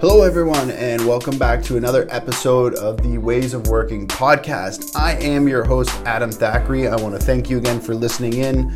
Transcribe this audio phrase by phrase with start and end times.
[0.00, 4.94] Hello, everyone, and welcome back to another episode of the Ways of Working podcast.
[4.94, 6.86] I am your host, Adam Thackeray.
[6.86, 8.72] I want to thank you again for listening in.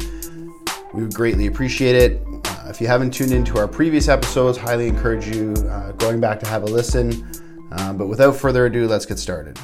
[0.93, 2.23] We would greatly appreciate it.
[2.45, 6.41] Uh, if you haven't tuned into our previous episodes, highly encourage you uh, going back
[6.41, 7.31] to have a listen.
[7.71, 9.57] Uh, but without further ado, let's get started.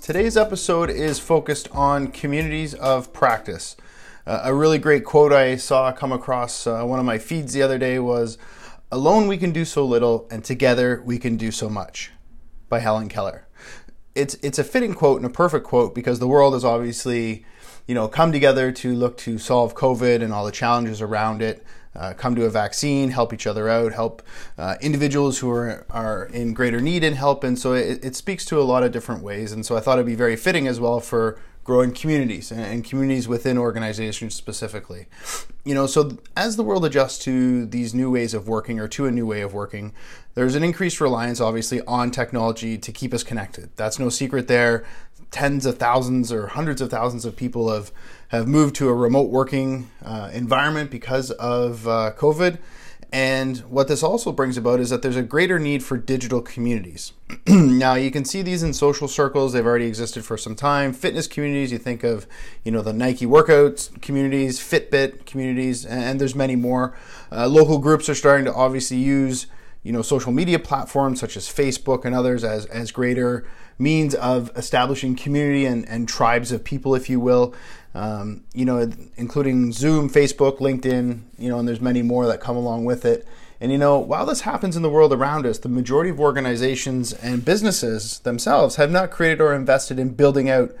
[0.00, 3.76] Today's episode is focused on communities of practice.
[4.26, 7.60] Uh, a really great quote I saw come across uh, one of my feeds the
[7.60, 8.38] other day was
[8.92, 12.12] Alone we can do so little, and together we can do so much
[12.68, 13.46] by Helen Keller.
[14.14, 17.44] It's, it's a fitting quote and a perfect quote because the world has obviously
[17.86, 21.64] you know, come together to look to solve COVID and all the challenges around it.
[21.94, 24.22] Uh, come to a vaccine, help each other out, help
[24.58, 27.42] uh, individuals who are, are in greater need and help.
[27.42, 29.50] And so it, it, speaks to a lot of different ways.
[29.50, 33.26] And so I thought it'd be very fitting as well for growing communities and, communities
[33.26, 35.06] within organizations specifically.
[35.64, 39.06] You know, so as the world adjusts to these new ways of working or to
[39.06, 39.92] a new way of working,
[40.34, 43.70] there's an increased reliance, obviously, on technology to keep us connected.
[43.74, 44.84] That's no secret there
[45.30, 47.90] tens of thousands or hundreds of thousands of people have
[48.28, 52.58] have moved to a remote working uh, environment because of uh, COVID.
[53.12, 57.12] And what this also brings about is that there's a greater need for digital communities.
[57.46, 60.92] now you can see these in social circles; they've already existed for some time.
[60.92, 62.26] Fitness communities, you think of,
[62.64, 66.96] you know, the Nike workouts communities, Fitbit communities, and there's many more.
[67.30, 69.46] Uh, local groups are starting to obviously use,
[69.86, 73.46] you know, social media platforms such as Facebook and others as as greater
[73.78, 77.54] means of establishing community and, and tribes of people, if you will.
[77.94, 82.56] Um, you know, including Zoom, Facebook, LinkedIn, you know, and there's many more that come
[82.56, 83.26] along with it.
[83.60, 87.12] And you know, while this happens in the world around us, the majority of organizations
[87.12, 90.74] and businesses themselves have not created or invested in building out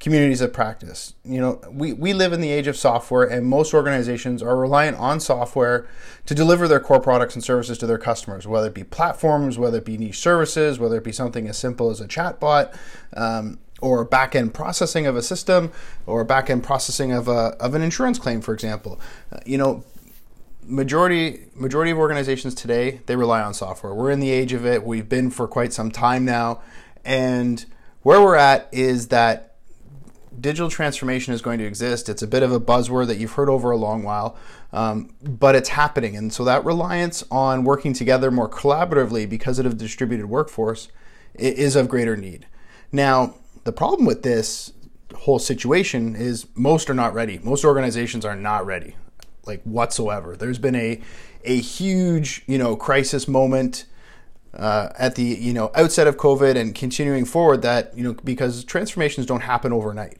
[0.00, 1.14] communities of practice.
[1.24, 4.96] You know, we, we live in the age of software, and most organizations are reliant
[4.98, 5.86] on software
[6.26, 9.78] to deliver their core products and services to their customers, whether it be platforms, whether
[9.78, 12.76] it be niche services, whether it be something as simple as a chatbot.
[13.14, 15.70] Um, or back end processing of a system,
[16.06, 18.98] or back end processing of, a, of an insurance claim, for example.
[19.30, 19.84] Uh, you know,
[20.66, 23.92] majority majority of organizations today they rely on software.
[23.92, 24.84] We're in the age of it.
[24.84, 26.62] We've been for quite some time now,
[27.04, 27.64] and
[28.02, 29.53] where we're at is that
[30.40, 32.08] digital transformation is going to exist.
[32.08, 34.36] It's a bit of a buzzword that you've heard over a long while,
[34.72, 36.16] um, but it's happening.
[36.16, 40.88] And so that reliance on working together more collaboratively because of distributed workforce
[41.34, 42.46] is of greater need.
[42.92, 43.34] Now,
[43.64, 44.72] the problem with this
[45.14, 47.38] whole situation is most are not ready.
[47.42, 48.96] Most organizations are not ready,
[49.46, 50.36] like whatsoever.
[50.36, 51.00] There's been a
[51.44, 53.84] a huge, you know, crisis moment
[54.56, 58.64] uh, at the you know outset of COVID and continuing forward that you know because
[58.64, 60.18] transformations don't happen overnight.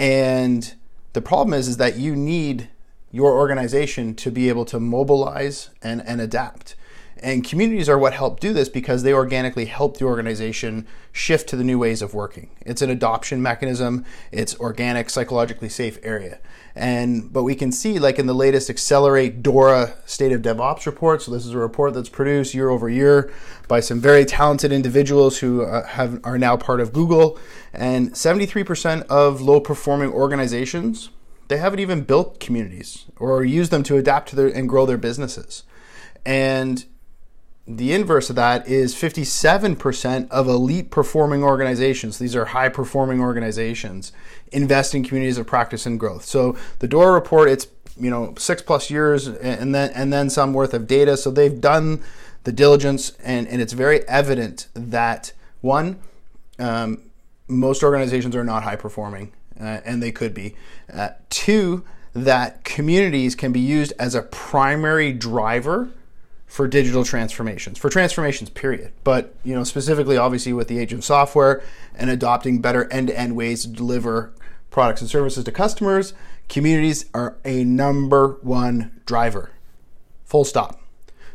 [0.00, 0.76] And
[1.12, 2.70] the problem is, is that you need
[3.10, 6.74] your organization to be able to mobilize and, and adapt.
[7.22, 11.56] And communities are what help do this because they organically help the organization shift to
[11.56, 12.50] the new ways of working.
[12.62, 16.40] It's an adoption mechanism, it's organic, psychologically safe area.
[16.74, 21.20] And but we can see like in the latest Accelerate DORA State of DevOps report,
[21.20, 23.30] so this is a report that's produced year over year
[23.68, 27.38] by some very talented individuals who uh, have are now part of Google,
[27.74, 31.10] and 73% of low performing organizations
[31.48, 34.96] they haven't even built communities or used them to adapt to their and grow their
[34.96, 35.64] businesses.
[36.24, 36.84] And
[37.76, 44.12] the inverse of that is 57% of elite performing organizations, these are high performing organizations,
[44.50, 46.24] invest in communities of practice and growth.
[46.24, 50.52] So the DORA report, it's you know six plus years and then and then some
[50.52, 51.16] worth of data.
[51.16, 52.02] So they've done
[52.44, 56.00] the diligence and, and it's very evident that one,
[56.58, 57.02] um,
[57.46, 60.56] most organizations are not high performing uh, and they could be.
[60.92, 65.90] Uh, two, that communities can be used as a primary driver
[66.50, 68.92] for digital transformations, for transformations, period.
[69.04, 71.62] But you know, specifically, obviously, with the age of software
[71.94, 74.34] and adopting better end-to-end ways to deliver
[74.68, 76.12] products and services to customers,
[76.48, 79.52] communities are a number one driver.
[80.24, 80.80] Full stop.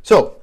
[0.04, 0.42] So,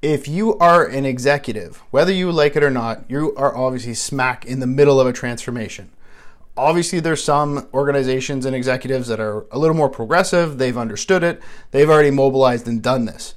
[0.00, 4.46] if you are an executive, whether you like it or not, you are obviously smack
[4.46, 5.90] in the middle of a transformation.
[6.56, 10.56] Obviously, there's some organizations and executives that are a little more progressive.
[10.56, 11.42] They've understood it.
[11.70, 13.34] They've already mobilized and done this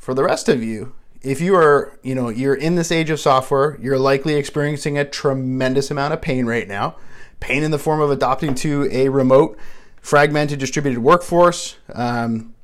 [0.00, 3.20] for the rest of you, if you are, you know, you're in this age of
[3.20, 6.96] software, you're likely experiencing a tremendous amount of pain right now.
[7.38, 9.58] Pain in the form of adopting to a remote,
[10.00, 11.76] fragmented, distributed workforce.
[11.92, 12.54] Um,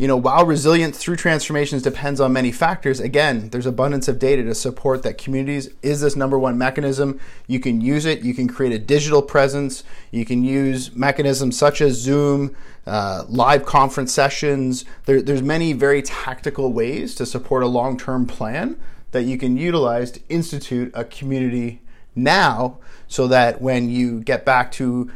[0.00, 4.42] you know, while resilience through transformations depends on many factors, again, there's abundance of data
[4.44, 7.20] to support that communities is this number one mechanism.
[7.46, 8.22] You can use it.
[8.22, 9.84] You can create a digital presence.
[10.10, 12.56] You can use mechanisms such as Zoom,
[12.86, 14.86] uh, live conference sessions.
[15.04, 18.80] There, there's many very tactical ways to support a long-term plan
[19.10, 21.82] that you can utilize to institute a community
[22.14, 25.10] now so that when you get back to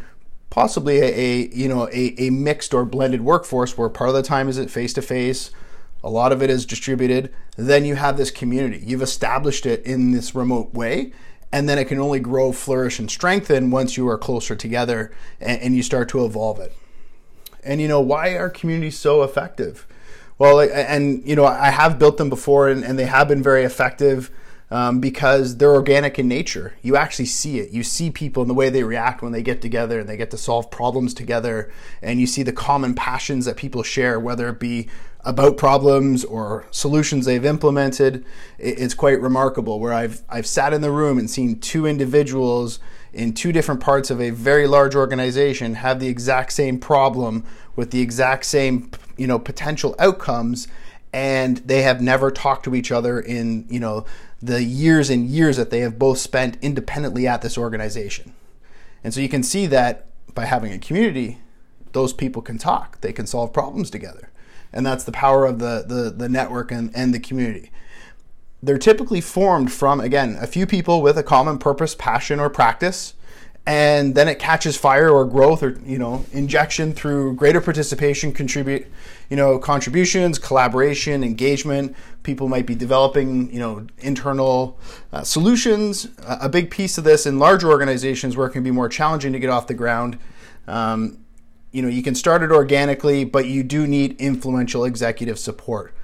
[0.54, 4.22] possibly a, a you know a, a mixed or blended workforce where part of the
[4.22, 5.50] time is it face to face
[6.04, 8.80] a lot of it is distributed then you have this community.
[8.84, 11.12] You've established it in this remote way
[11.50, 15.10] and then it can only grow flourish and strengthen once you are closer together
[15.40, 16.72] and, and you start to evolve it.
[17.64, 19.88] And you know why are communities so effective?
[20.38, 23.64] Well and you know i have built them before and, and they have been very
[23.64, 24.30] effective
[24.74, 26.74] um, because they're organic in nature.
[26.82, 27.70] You actually see it.
[27.70, 30.32] You see people and the way they react when they get together and they get
[30.32, 31.72] to solve problems together,
[32.02, 34.88] and you see the common passions that people share, whether it be
[35.20, 38.24] about problems or solutions they've implemented.
[38.58, 39.78] It's quite remarkable.
[39.78, 42.80] Where I've I've sat in the room and seen two individuals
[43.12, 47.44] in two different parts of a very large organization have the exact same problem
[47.76, 50.66] with the exact same you know potential outcomes
[51.14, 54.04] and they have never talked to each other in you know
[54.44, 58.34] the years and years that they have both spent independently at this organization.
[59.02, 61.38] And so you can see that by having a community,
[61.92, 64.30] those people can talk, they can solve problems together.
[64.70, 67.70] And that's the power of the, the, the network and, and the community.
[68.62, 73.14] They're typically formed from, again, a few people with a common purpose, passion, or practice
[73.66, 78.86] and then it catches fire or growth or you know injection through greater participation contribute
[79.30, 81.96] you know contributions collaboration engagement.
[82.22, 84.78] People might be developing you know internal
[85.12, 86.08] uh, solutions.
[86.26, 89.38] A big piece of this in larger organizations where it can be more challenging to
[89.38, 90.18] get off the ground
[90.66, 91.18] um,
[91.72, 95.94] you know you can start it organically but you do need influential executive support.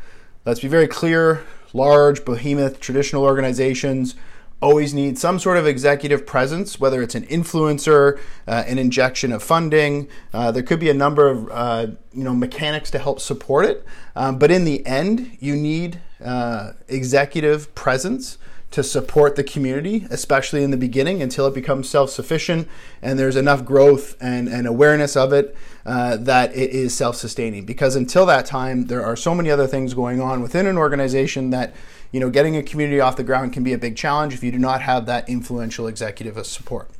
[0.46, 4.14] Let's be very clear large behemoth traditional organizations
[4.62, 9.42] always need some sort of executive presence, whether it's an influencer, uh, an injection of
[9.42, 10.08] funding.
[10.32, 13.84] Uh, there could be a number of uh, you know mechanics to help support it,
[14.16, 18.38] um, but in the end, you need uh, executive presence
[18.70, 22.68] to support the community, especially in the beginning until it becomes self sufficient
[23.02, 27.64] and there's enough growth and, and awareness of it uh, that it is self sustaining.
[27.64, 31.50] Because until that time, there are so many other things going on within an organization
[31.50, 31.74] that
[32.12, 34.50] you know, getting a community off the ground can be a big challenge if you
[34.50, 36.90] do not have that influential executive as support.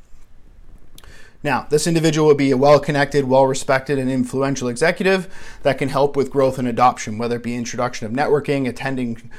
[1.43, 5.89] Now, this individual will be a well connected, well respected, and influential executive that can
[5.89, 9.31] help with growth and adoption, whether it be introduction of networking, attending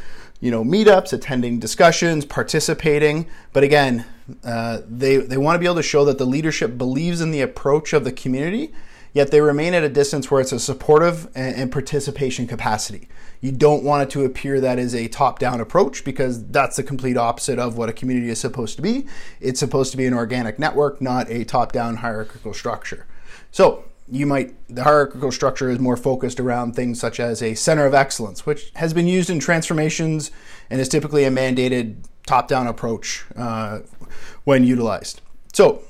[0.41, 4.05] you know meetups attending discussions participating but again
[4.43, 7.41] uh, they, they want to be able to show that the leadership believes in the
[7.41, 8.73] approach of the community
[9.13, 13.07] yet they remain at a distance where it's a supportive and, and participation capacity
[13.41, 16.83] you don't want it to appear that is a top down approach because that's the
[16.83, 19.07] complete opposite of what a community is supposed to be.
[19.39, 23.07] It's supposed to be an organic network, not a top down hierarchical structure.
[23.51, 27.85] So, you might the hierarchical structure is more focused around things such as a center
[27.85, 30.31] of excellence which has been used in transformations
[30.69, 31.95] and is typically a mandated
[32.25, 33.79] top-down approach uh,
[34.43, 35.21] when utilized
[35.53, 35.81] so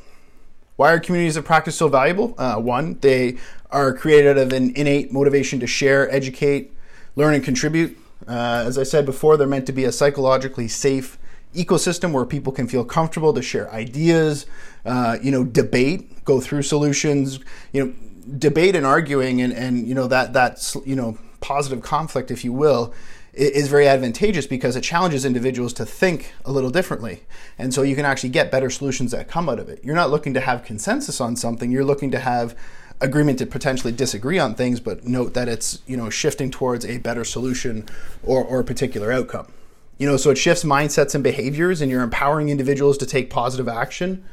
[0.76, 3.38] why are communities of practice so valuable uh, one they
[3.72, 6.72] are created out of an innate motivation to share educate
[7.16, 7.98] learn and contribute.
[8.28, 11.18] Uh, as I said before, they're meant to be a psychologically safe
[11.54, 14.46] ecosystem where people can feel comfortable to share ideas,
[14.86, 17.40] uh, you know, debate, go through solutions,
[17.74, 17.94] you know,
[18.38, 22.54] debate and arguing, and and you know that that's you know positive conflict, if you
[22.54, 22.94] will,
[23.34, 27.22] is very advantageous because it challenges individuals to think a little differently.
[27.58, 29.84] And so you can actually get better solutions that come out of it.
[29.84, 32.56] You're not looking to have consensus on something, you're looking to have
[33.02, 37.00] agreement to potentially disagree on things, but note that it's you know shifting towards a
[37.00, 37.88] better solution
[38.24, 39.52] or, or a particular outcome.
[39.98, 43.68] You know, so it shifts mindsets and behaviors, and you're empowering individuals to take positive
[43.68, 44.24] action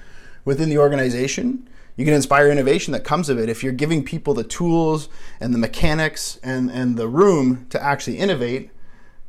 [0.44, 1.68] within the organization.
[1.96, 5.08] You can inspire innovation that comes of it if you're giving people the tools
[5.40, 8.70] and the mechanics and, and the room to actually innovate.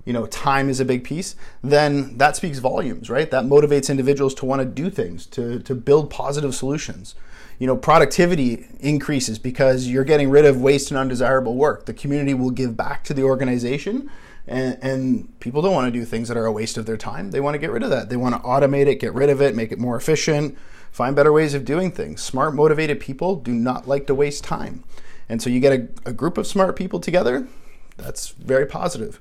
[0.10, 1.36] You know, time is a big piece.
[1.64, 3.30] Then that speaks volumes, right?
[3.30, 7.14] That motivates individuals to want to do things, to, to build positive solutions.
[7.60, 11.86] You know productivity increases because you're getting rid of waste and undesirable work.
[11.86, 14.10] The community will give back to the organization
[14.48, 17.30] and, and, people don't want to do things that are a waste of their time.
[17.30, 18.10] They want to get rid of that.
[18.10, 20.58] They want to automate it get rid of it make it more efficient
[20.92, 22.24] find better ways of doing things.
[22.24, 24.84] Smart motivated people do not like to waste time.
[25.28, 27.48] And so you get a, a group of smart people together
[27.96, 29.20] that's very positive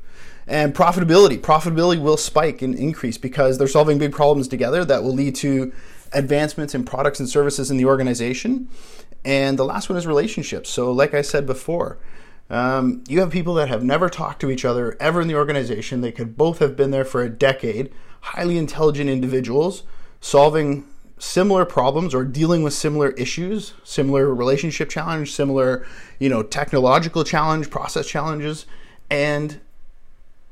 [0.49, 5.15] and profitability profitability will spike and increase because they're solving big problems together that will
[5.15, 5.73] lead to
[6.13, 8.69] advancements in products and services in the organization.
[9.25, 10.71] And the last one is relationships.
[10.71, 11.99] So, like I said before,
[12.51, 16.01] Um, you have people that have never talked to each other ever in the organization.
[16.01, 19.83] They could both have been there for a decade, highly intelligent individuals
[20.21, 20.85] solving
[21.19, 25.85] similar problems or dealing with similar issues, similar relationship challenge, similar,
[26.19, 28.65] you know, technological challenge, process challenges,
[29.11, 29.61] and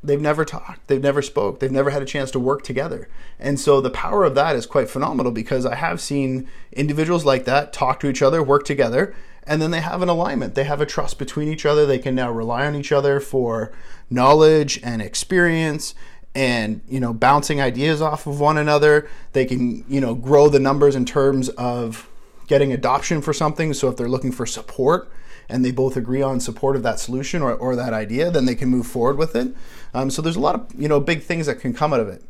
[0.03, 3.09] they've never talked, they've never spoke, they've never had a chance to work together.
[3.38, 7.45] And so the power of that is quite phenomenal because I have seen individuals like
[7.45, 9.15] that talk to each other, work together,
[9.47, 10.55] and then they have an alignment.
[10.55, 11.87] They have a trust between each other.
[11.87, 13.73] They can now rely on each other for
[14.11, 15.95] knowledge and experience
[16.37, 20.61] and you know bouncing ideas off of one another they can you know grow the
[20.61, 22.09] numbers in terms of
[22.47, 25.11] getting adoption for something so if they're looking for support
[25.49, 28.55] and they both agree on support of that solution or, or that idea then they
[28.55, 29.55] can move forward with it
[29.95, 32.09] um, so there's a lot of you know big things that can come out of
[32.09, 32.23] it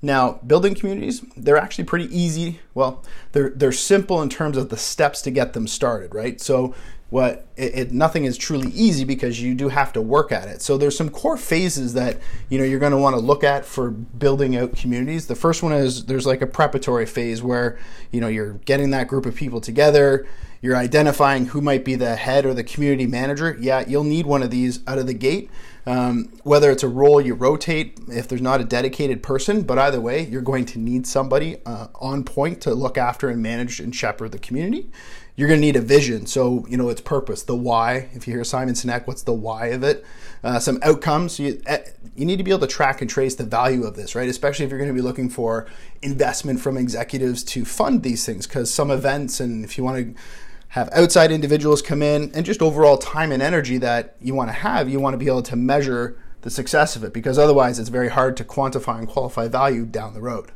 [0.00, 2.60] now, building communities, they're actually pretty easy.
[2.72, 6.40] Well, they're they're simple in terms of the steps to get them started, right?
[6.40, 6.74] So
[7.10, 10.60] what it, it, nothing is truly easy because you do have to work at it
[10.60, 12.18] so there's some core phases that
[12.50, 15.62] you know you're going to want to look at for building out communities the first
[15.62, 17.78] one is there's like a preparatory phase where
[18.10, 20.26] you know you're getting that group of people together
[20.60, 24.42] you're identifying who might be the head or the community manager yeah you'll need one
[24.42, 25.50] of these out of the gate
[25.88, 30.02] um, whether it's a role you rotate if there's not a dedicated person, but either
[30.02, 33.96] way, you're going to need somebody uh, on point to look after and manage and
[33.96, 34.90] shepherd the community.
[35.34, 36.26] You're going to need a vision.
[36.26, 38.10] So, you know, its purpose, the why.
[38.12, 40.04] If you hear Simon Sinek, what's the why of it?
[40.44, 41.40] Uh, some outcomes.
[41.40, 41.78] You, eh,
[42.14, 44.28] you need to be able to track and trace the value of this, right?
[44.28, 45.66] Especially if you're going to be looking for
[46.02, 50.20] investment from executives to fund these things, because some events, and if you want to
[50.68, 54.54] have outside individuals come in, and just overall time and energy that you want to
[54.54, 57.88] have, you want to be able to measure the success of it because otherwise it's
[57.88, 60.52] very hard to quantify and qualify value down the road.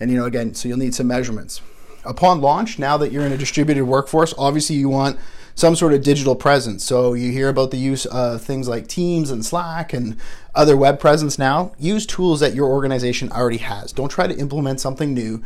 [0.00, 1.60] And you know, again, so you'll need some measurements.
[2.04, 5.18] Upon launch, now that you're in a distributed workforce, obviously you want
[5.54, 6.82] some sort of digital presence.
[6.82, 10.16] So you hear about the use of things like Teams and Slack and
[10.54, 11.72] other web presence now.
[11.78, 13.92] Use tools that your organization already has.
[13.92, 15.42] Don't try to implement something new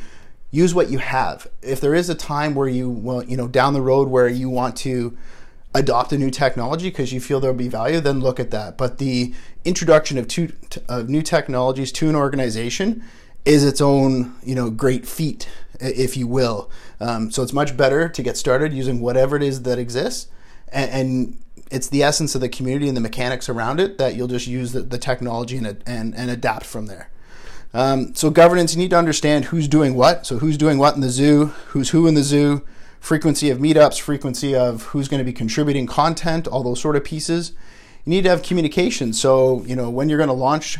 [0.50, 1.46] use what you have.
[1.62, 4.48] If there is a time where you want, you know, down the road where you
[4.48, 5.16] want to
[5.74, 8.78] adopt a new technology because you feel there'll be value, then look at that.
[8.78, 9.34] But the
[9.64, 10.52] introduction of two
[10.88, 13.04] of new technologies to an organization
[13.44, 15.48] is its own, you know, great feat,
[15.80, 16.70] if you will.
[17.00, 20.28] Um, so it's much better to get started using whatever it is that exists,
[20.72, 21.38] and, and,
[21.68, 24.70] it's the essence of the community and the mechanics around it that you'll just use
[24.70, 27.10] the, the technology and, and and adapt from there.
[27.76, 30.26] Um, so governance, you need to understand who's doing what.
[30.26, 32.66] So who's doing what in the zoo, who's who in the zoo,
[33.00, 37.04] frequency of meetups, frequency of who's going to be contributing content, all those sort of
[37.04, 37.52] pieces.
[38.06, 39.12] You need to have communication.
[39.12, 40.78] So you know when you're going to launch,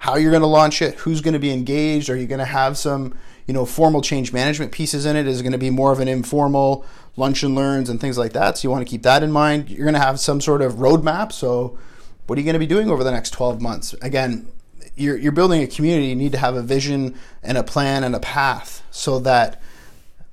[0.00, 2.10] how you're going to launch it, who's going to be engaged.
[2.10, 5.28] Are you going to have some you know formal change management pieces in it?
[5.28, 8.32] Is it going to be more of an informal lunch and learns and things like
[8.32, 8.58] that?
[8.58, 9.70] So you want to keep that in mind.
[9.70, 11.30] You're going to have some sort of roadmap.
[11.30, 11.78] So
[12.26, 13.94] what are you going to be doing over the next 12 months?
[14.02, 14.48] Again,
[14.96, 18.14] you're, you're building a community, you need to have a vision and a plan and
[18.14, 19.60] a path so that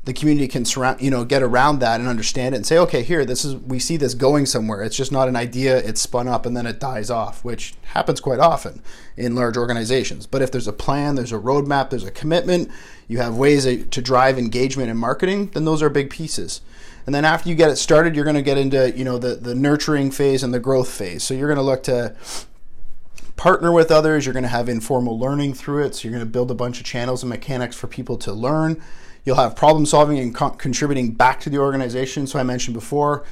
[0.03, 3.03] the community can surround, you know, get around that and understand it and say, okay,
[3.03, 4.81] here, this is, we see this going somewhere.
[4.81, 8.19] It's just not an idea, it's spun up and then it dies off, which happens
[8.19, 8.81] quite often
[9.15, 10.25] in large organizations.
[10.25, 12.71] But if there's a plan, there's a roadmap, there's a commitment,
[13.07, 16.61] you have ways to drive engagement and marketing, then those are big pieces.
[17.05, 19.35] And then after you get it started, you're going to get into, you know, the,
[19.35, 21.23] the nurturing phase and the growth phase.
[21.23, 22.15] So you're going to look to
[23.35, 24.25] partner with others.
[24.25, 25.95] You're going to have informal learning through it.
[25.95, 28.81] So you're going to build a bunch of channels and mechanics for people to learn.
[29.23, 32.27] You'll have problem solving and co- contributing back to the organization.
[32.27, 33.23] So I mentioned before,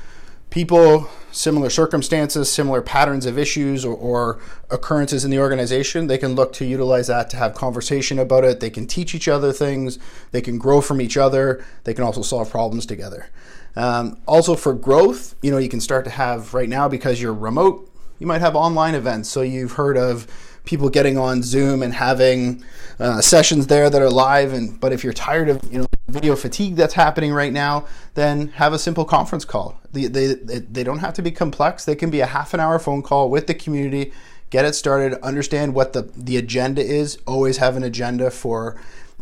[0.50, 4.40] people, similar circumstances, similar patterns of issues or, or,
[4.72, 8.60] occurrences in the organization, they can look to utilize that to have conversation about it.
[8.60, 9.98] They can teach each other things.
[10.32, 11.66] They can grow from each other.
[11.86, 13.30] They can also solve problems together.
[13.76, 17.34] Um, also for growth, you know, you can start to have right now because you're
[17.34, 17.89] remote,
[18.20, 19.30] you might have online events.
[19.30, 20.28] So you've heard of
[20.66, 22.64] people getting on Zoom and having
[23.00, 24.54] uh, sessions there that are live.
[24.54, 28.50] And but if you're tired of you know video fatigue that's happening right now, then
[28.50, 29.80] have a simple conference call.
[29.92, 31.86] They, they, they don't have to be complex.
[31.86, 34.14] They can be a half an hour phone call with the community.
[34.50, 35.20] Get it started.
[35.22, 37.18] Understand what the the agenda is.
[37.26, 38.76] Always have an agenda for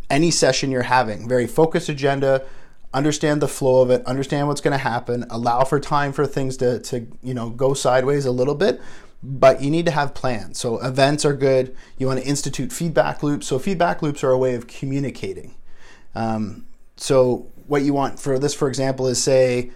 [0.10, 1.28] any session you're having.
[1.28, 2.44] Very focused agenda
[2.94, 6.58] understand the flow of it, understand what's going to happen, allow for time for things
[6.58, 8.82] to, to you know go sideways a little bit,
[9.22, 10.60] but you need to have plans.
[10.60, 11.76] So events are good.
[11.98, 13.48] You want to institute feedback loops.
[13.48, 15.56] So feedback loops are a way of communicating.
[16.16, 16.66] Um,
[16.96, 19.72] so what you want for this, for example, is say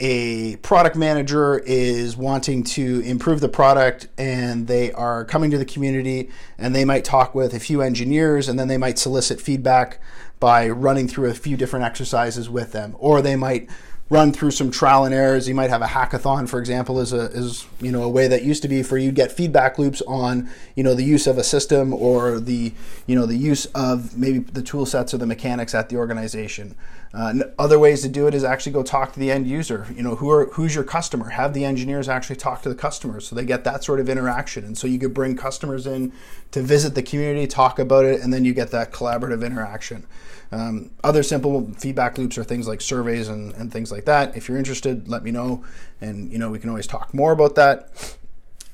[0.00, 5.64] a product manager is wanting to improve the product and they are coming to the
[5.64, 10.00] community and they might talk with a few engineers and then they might solicit feedback
[10.40, 13.68] by running through a few different exercises with them or they might
[14.08, 15.48] run through some trial and errors.
[15.48, 18.42] You might have a hackathon, for example, is a is you know a way that
[18.42, 21.44] used to be for you get feedback loops on you know the use of a
[21.44, 22.74] system or the
[23.06, 26.74] you know the use of maybe the tool sets or the mechanics at the organization.
[27.12, 29.86] Uh, other ways to do it is actually go talk to the end user.
[29.94, 31.30] You know who are who's your customer.
[31.30, 34.64] Have the engineers actually talk to the customers so they get that sort of interaction.
[34.64, 36.12] And so you could bring customers in
[36.52, 40.06] to visit the community, talk about it, and then you get that collaborative interaction.
[40.52, 44.36] Um, other simple feedback loops are things like surveys and, and things like that.
[44.36, 45.64] If you're interested, let me know,
[46.00, 48.16] and you know we can always talk more about that.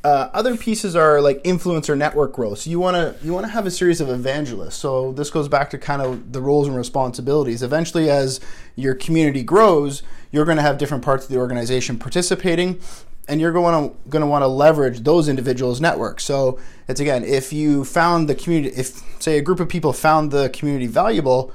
[0.07, 2.61] Uh, other pieces are like influencer network growth.
[2.61, 4.77] So you want to you want to have a series of evangelists.
[4.77, 7.61] So this goes back to kind of the roles and responsibilities.
[7.61, 8.39] Eventually, as
[8.77, 12.79] your community grows, you're going to have different parts of the organization participating,
[13.27, 16.23] and you're going to going to want to leverage those individuals' networks.
[16.23, 20.31] So it's again, if you found the community, if say a group of people found
[20.31, 21.53] the community valuable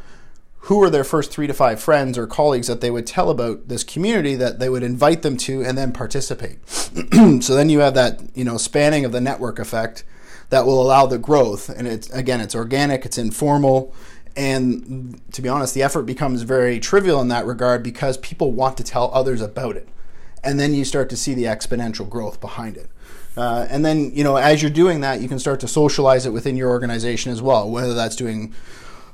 [0.66, 3.68] who are their first three to five friends or colleagues that they would tell about
[3.68, 6.58] this community that they would invite them to and then participate.
[6.70, 10.04] so then you have that, you know, spanning of the network effect
[10.50, 11.70] that will allow the growth.
[11.70, 13.94] And it's again, it's organic, it's informal,
[14.36, 18.78] and to be honest, the effort becomes very trivial in that regard because people want
[18.78, 19.88] to tell others about it.
[20.44, 22.90] And then you start to see the exponential growth behind it.
[23.36, 26.32] Uh, and then, you know, as you're doing that, you can start to socialize it
[26.32, 28.54] within your organization as well, whether that's doing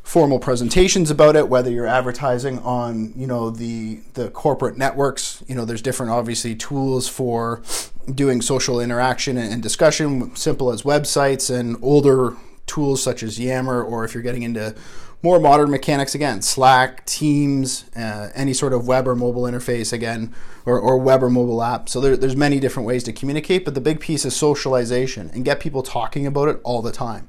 [0.07, 5.43] formal presentations about it whether you're advertising on you know the the corporate networks.
[5.47, 7.61] You know there's different obviously tools for
[8.15, 12.37] doing social interaction and discussion simple as websites and older
[12.67, 14.73] tools such as yammer or if you're getting into
[15.23, 16.41] more modern mechanics again.
[16.41, 20.33] Slack teams uh, any sort of web or mobile interface again
[20.65, 21.89] or, or web or mobile app.
[21.89, 25.43] So there, there's many different ways to communicate but the big piece is socialization and
[25.43, 27.27] get people talking about it all the time.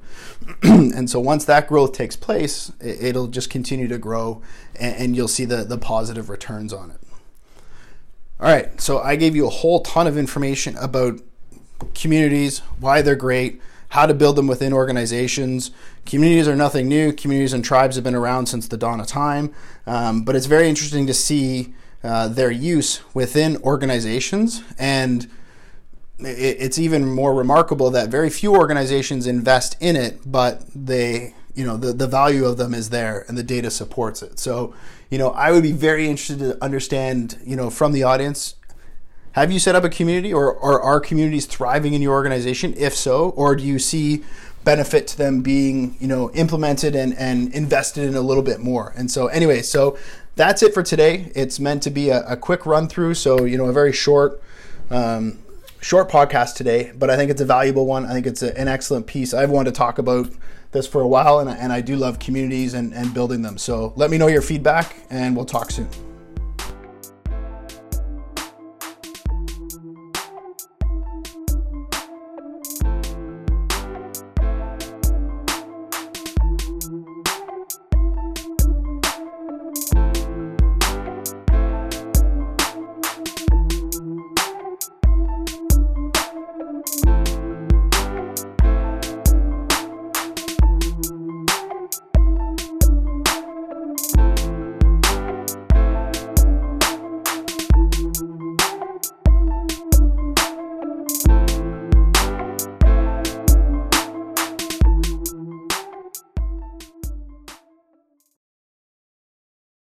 [0.98, 4.42] And so once that growth takes place it, will just continue to grow
[4.78, 6.98] and, and you'll see the, the positive returns on it.
[8.40, 11.20] All right so i gave you a whole ton of information about
[11.94, 15.70] communities why they're great how to build them within organizations.
[16.04, 17.12] Communities are nothing new.
[17.12, 19.54] Communities and tribes have been around since the dawn of time,
[19.86, 24.62] um, but it's very interesting to see uh, their use within organizations.
[24.78, 25.28] And
[26.20, 31.76] it's even more remarkable that very few organizations invest in it, but they, you know,
[31.76, 34.38] the, the value of them is there and the data supports it.
[34.38, 34.74] So,
[35.10, 38.56] you know, I would be very interested to understand, you know, from the audience,
[39.40, 42.74] have you set up a community or, or are communities thriving in your organization?
[42.76, 44.24] If so, or do you see
[44.64, 48.92] benefit to them being, you know, implemented and, and invested in a little bit more?
[48.96, 49.98] And so anyway, so
[50.36, 51.32] that's it for today.
[51.34, 53.14] It's meant to be a, a quick run through.
[53.14, 54.42] So, you know, a very short,
[54.90, 55.38] um,
[55.80, 58.06] short podcast today, but I think it's a valuable one.
[58.06, 59.34] I think it's a, an excellent piece.
[59.34, 60.30] I've wanted to talk about
[60.72, 63.58] this for a while and, and I do love communities and, and building them.
[63.58, 65.88] So let me know your feedback and we'll talk soon.